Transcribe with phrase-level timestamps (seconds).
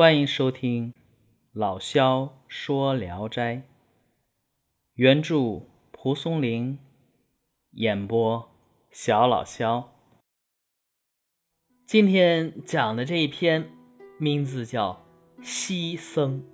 [0.00, 0.94] 欢迎收听
[1.52, 3.64] 老萧说聊斋，
[4.94, 6.78] 原著蒲松龄，
[7.72, 8.50] 演播
[8.90, 9.92] 小老萧。
[11.84, 13.68] 今天讲的这一篇
[14.18, 15.04] 名字叫
[15.46, 16.44] 《西僧》。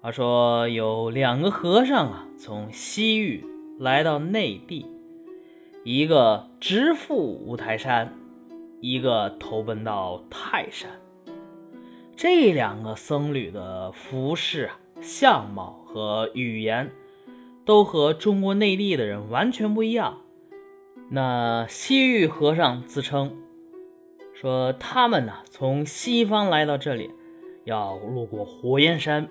[0.00, 3.44] 话说有两个和尚啊，从西域
[3.78, 4.86] 来到内地，
[5.84, 8.18] 一个直赴五台山，
[8.80, 10.98] 一个投奔到泰山。
[12.22, 14.68] 这两个僧侣的服饰、
[15.00, 16.90] 相貌和语言，
[17.64, 20.18] 都和中国内地的人完全不一样。
[21.08, 23.34] 那西域和尚自称
[24.34, 27.10] 说，他们呢从西方来到这里，
[27.64, 29.26] 要路过火焰山。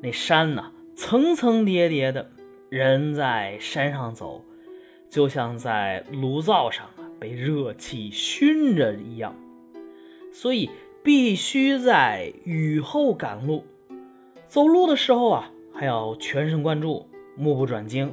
[0.00, 2.30] 那山呢，层层叠叠的，
[2.68, 4.44] 人在山上走，
[5.10, 9.34] 就像在炉灶上啊被热气熏着一样，
[10.32, 10.70] 所以
[11.06, 13.64] 必须在雨后赶路。
[14.48, 18.12] 走路的时候啊，还要全神贯注，目不转睛，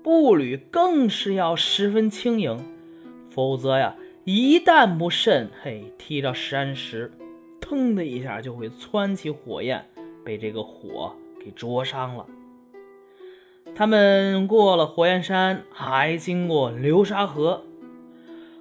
[0.00, 2.64] 步履更是要十分轻盈，
[3.28, 7.10] 否则呀，一旦不慎，嘿，踢着山石，
[7.60, 9.84] 腾的一下就会窜起火焰。
[10.24, 11.12] 被这个火
[11.44, 12.24] 给灼伤了。
[13.74, 17.64] 他们过了火焰山，还经过流沙河，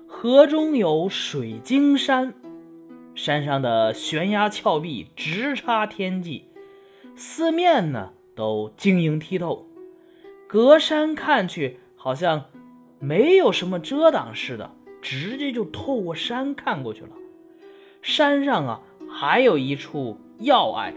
[0.07, 2.33] 河中有水晶山，
[3.19, 6.45] 山上的悬崖峭壁直插天际，
[7.17, 9.67] 四面呢都晶莹剔透，
[10.47, 12.45] 隔山看去好像
[12.97, 17.09] 没有什么遮挡似的，直接就透过山看过去了。
[18.01, 20.93] 山上啊还有一处要隘。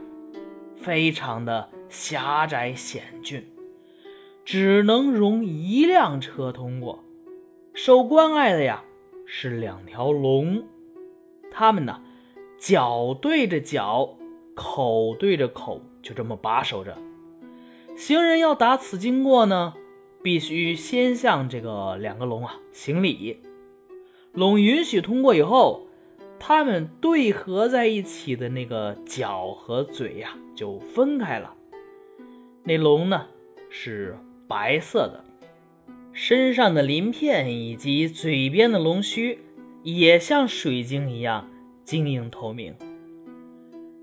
[0.77, 3.45] 非常的狭窄险峻，
[4.45, 7.03] 只能容一辆车通过。
[7.75, 8.85] 守关隘的呀
[9.27, 10.63] 是两条龙，
[11.51, 12.01] 他们呢
[12.63, 14.17] 脚对着脚，
[14.55, 16.97] 口对着口，就这么把守着。
[17.97, 19.75] 行人要打此经过呢，
[20.23, 23.41] 必须先向这个两个龙啊行礼。
[24.33, 25.89] 龙允许通过以后。
[26.45, 31.55] 他们对合在一起的那个脚和嘴呀，就分开了。
[32.65, 33.29] 那龙呢
[33.71, 34.19] 是
[34.49, 35.25] 白色的，
[36.13, 39.39] 身上的鳞片以及嘴边的龙须
[39.85, 41.49] 也像水晶一样
[41.85, 42.75] 晶莹透明。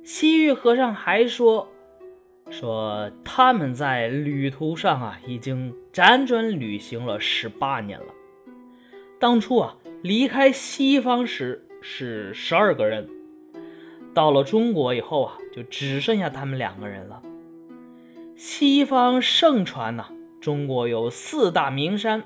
[0.04, 1.68] 西域和尚还说，
[2.50, 8.08] 说他们在旅途上啊，已经辗转旅行了十八年了。
[9.20, 11.66] 当初啊，离开西方时。
[11.82, 13.08] 是十二个人，
[14.14, 17.22] 到了中国以后啊，就只剩下他们两个人了。
[18.36, 20.10] 西方盛传呐，
[20.42, 22.24] 中国有四大名山，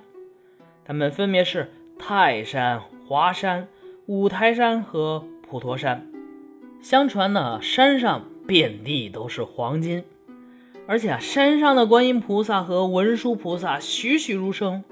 [0.84, 3.68] 他们分别是泰山、华山、
[4.08, 6.08] 五台山和普陀山。
[6.82, 10.04] 相传呢，山上遍地都是黄金，
[10.88, 14.84] 而且啊，山上的观音菩萨和文殊菩萨栩栩如生，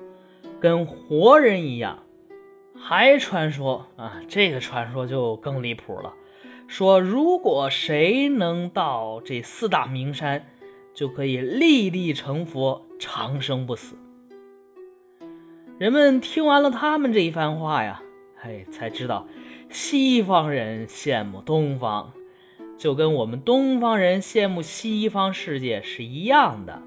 [0.60, 2.04] 跟活人一样。
[2.80, 6.14] 还传说啊，这个传说就更离谱了。
[6.68, 10.46] 说如果谁能到这四大名山，
[10.94, 13.96] 就可以立地成佛，长生不死。
[15.80, 18.04] 人们听完了他们这一番话呀，
[18.44, 19.26] 哎，才知道
[19.70, 22.12] 西方人羡慕东方，
[22.78, 26.82] 就跟我们东方人羡慕西方世界是一样的。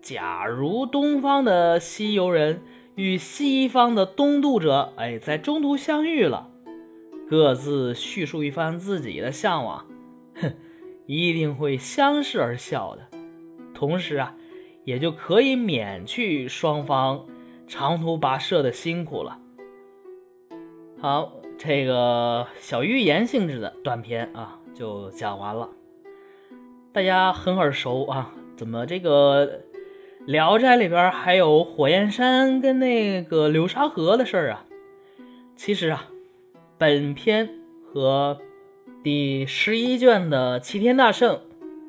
[0.00, 2.62] 假如东方的西游人。
[2.98, 6.50] 与西方的东渡者，哎，在中途相遇了，
[7.30, 9.86] 各自叙述一番自己的向往，
[10.34, 10.52] 哼，
[11.06, 13.06] 一定会相视而笑的。
[13.72, 14.34] 同时啊，
[14.82, 17.24] 也就可以免去双方
[17.68, 19.38] 长途跋涉的辛苦了。
[21.00, 25.68] 好，这个小寓言性质的短篇啊，就讲完了。
[26.92, 29.62] 大家很耳熟啊，怎么这个？
[30.30, 34.66] 《聊斋》里边还有火焰山跟那个流沙河的事儿啊。
[35.56, 36.10] 其实啊，
[36.76, 37.48] 本篇
[37.86, 38.38] 和
[39.02, 41.40] 第十一卷的齐天大圣，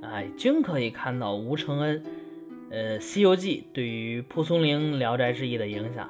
[0.02, 2.04] 哎，均可以看到吴承恩，
[2.70, 6.10] 呃，《西游记》对于蒲松龄《聊斋志异》的影响，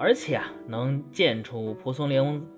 [0.00, 2.48] 而且啊，能见出蒲松龄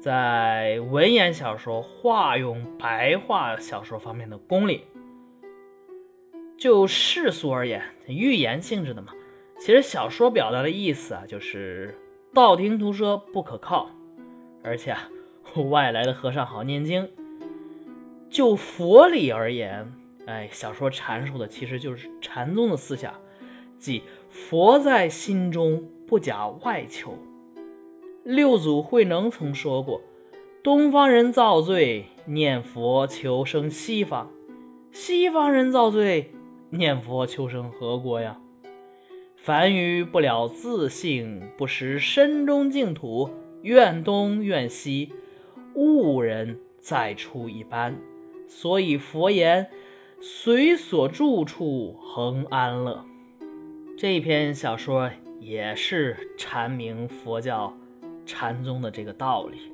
[0.00, 4.82] 在文言小说化用白话小说方面的功力。
[6.58, 9.12] 就世俗而言，寓言性质的嘛。
[9.60, 11.96] 其实小说表达的意思啊，就是
[12.34, 13.88] 道听途说不可靠，
[14.64, 15.08] 而且啊，
[15.70, 17.08] 外来的和尚好念经。
[18.28, 19.92] 就佛理而言，
[20.26, 23.14] 哎，小说阐述的其实就是禅宗的思想，
[23.78, 24.02] 即
[24.32, 27.18] 佛在心中，不假外求。
[28.24, 30.00] 六祖慧能曾说过
[30.64, 34.28] ：“东方人造罪，念佛求生西方；
[34.90, 36.32] 西方人造罪，
[36.70, 38.38] 念佛求生何国呀？
[39.36, 43.28] 凡于不了自性，不识身中净土，
[43.60, 45.12] 怨东怨西，
[45.74, 47.98] 误人再出一般。
[48.48, 49.68] 所以佛言：
[50.22, 53.04] 随所住处恒安乐。
[53.96, 57.72] 这篇小说也是阐明佛教
[58.24, 59.72] 禅宗的这个道理。